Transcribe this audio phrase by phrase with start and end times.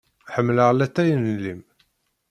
[0.33, 1.61] Ḥemmeleɣ llatay n llim.